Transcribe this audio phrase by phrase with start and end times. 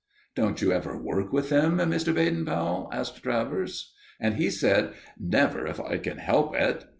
[0.35, 2.11] "Don't you ever work with them, Mr.
[2.11, 6.85] Baden Powell?" asked Travers; and he said: "Never, if I can help it."